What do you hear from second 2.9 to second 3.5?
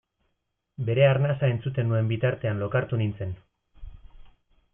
nintzen.